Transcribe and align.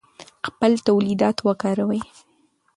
خپل 0.47 0.71
تولیدات 0.87 1.37
وکاروئ. 1.47 2.01